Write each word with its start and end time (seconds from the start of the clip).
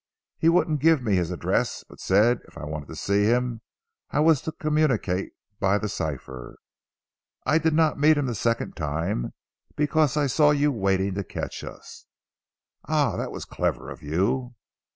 He 0.39 0.49
wouldn't 0.49 0.79
give 0.81 1.03
me 1.03 1.15
his 1.15 1.29
address, 1.29 1.83
but 1.87 1.99
said 1.99 2.39
if 2.47 2.57
I 2.57 2.65
wanted 2.65 2.87
to 2.87 2.95
see 2.95 3.25
him 3.25 3.61
I 4.09 4.19
was 4.19 4.41
to 4.41 4.51
communicate 4.51 5.33
by 5.59 5.77
the 5.77 5.87
cipher. 5.87 6.57
I 7.45 7.59
did 7.59 7.75
not 7.75 7.99
meet 7.99 8.17
him 8.17 8.25
the 8.25 8.33
second 8.33 8.75
time, 8.75 9.35
because 9.75 10.17
I 10.17 10.25
saw 10.25 10.49
you 10.49 10.71
waiting 10.71 11.13
to 11.13 11.23
catch 11.23 11.63
us." 11.63 12.07
"Ah! 12.85 13.15
That 13.15 13.31
was 13.31 13.45
clever 13.45 13.91
of 13.91 14.01
you." 14.01 14.55